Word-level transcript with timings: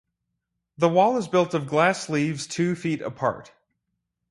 The 0.79 0.89
wall 0.89 1.17
is 1.17 1.27
built 1.27 1.53
of 1.53 1.67
glass 1.67 2.09
leaves 2.09 2.47
two 2.47 2.73
feet 2.73 3.03
apart. 3.03 3.51